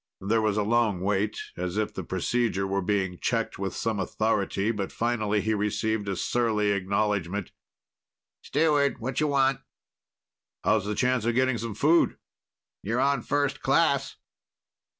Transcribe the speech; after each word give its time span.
There 0.19 0.41
was 0.41 0.57
a 0.57 0.63
long 0.63 1.01
wait, 1.01 1.39
as 1.55 1.77
if 1.77 1.93
the 1.93 2.03
procedure 2.03 2.65
were 2.65 2.81
being 2.81 3.19
checked 3.19 3.59
with 3.59 3.75
some 3.75 3.99
authority, 3.99 4.71
but 4.71 4.91
finally 4.91 5.41
he 5.41 5.53
received 5.53 6.09
a 6.09 6.15
surly 6.15 6.71
acknowledgement. 6.71 7.51
"Steward. 8.41 8.97
Whatcha 8.97 9.27
want?" 9.27 9.59
"How's 10.63 10.85
the 10.87 10.95
chance 10.95 11.23
of 11.25 11.35
getting 11.35 11.59
some 11.59 11.75
food?" 11.75 12.17
"You're 12.81 12.99
on 12.99 13.21
first 13.21 13.61
class." 13.61 14.15